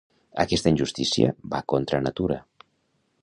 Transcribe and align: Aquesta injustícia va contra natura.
Aquesta 0.43 0.71
injustícia 0.73 1.35
va 1.53 1.61
contra 1.75 2.01
natura. 2.09 2.39